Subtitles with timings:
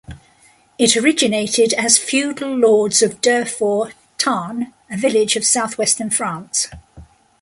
[0.79, 6.69] It originated as feudal lords of Durfort, Tarn, a village of south-western France.